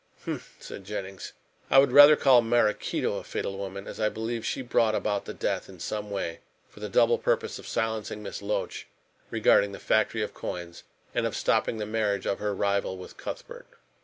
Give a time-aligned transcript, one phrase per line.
[0.25, 1.33] "Humph!" said Jennings,
[1.69, 5.33] "I would rather call Maraquito a fatal woman, as I believe she brought about the
[5.35, 8.87] death in some way for the double purpose of silencing Miss Loach
[9.29, 10.81] regarding the factory of coins
[11.13, 13.67] and of stopping the marriage of her rival with Cuthbert."